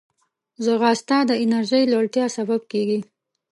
ځغاسته 0.63 1.17
د 1.29 1.31
انرژۍ 1.43 1.83
لوړتیا 1.91 2.25
سبب 2.37 2.61
کېږي 2.71 2.99